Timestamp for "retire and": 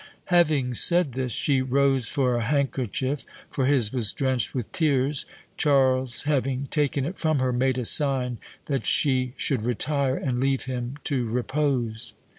9.61-10.39